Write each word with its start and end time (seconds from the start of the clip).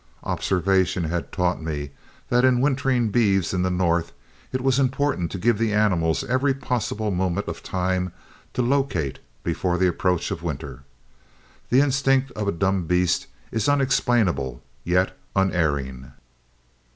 Observation 0.23 1.03
had 1.03 1.31
taught 1.31 1.61
me 1.61 1.91
that 2.29 2.43
in 2.43 2.59
wintering 2.59 3.09
beeves 3.09 3.53
in 3.53 3.61
the 3.61 3.69
North 3.69 4.13
it 4.51 4.61
was 4.61 4.79
important 4.79 5.29
to 5.29 5.37
give 5.37 5.59
the 5.59 5.73
animals 5.73 6.23
every 6.23 6.55
possible 6.55 7.11
moment 7.11 7.47
of 7.47 7.61
time 7.61 8.11
to 8.53 8.63
locate 8.63 9.19
before 9.43 9.77
the 9.77 9.85
approach 9.85 10.31
of 10.31 10.41
winter. 10.41 10.81
The 11.69 11.81
instinct 11.81 12.31
of 12.31 12.47
a 12.47 12.51
dumb 12.51 12.87
beast 12.87 13.27
is 13.51 13.69
unexplainable 13.69 14.63
yet 14.83 15.15
unerring. 15.35 16.11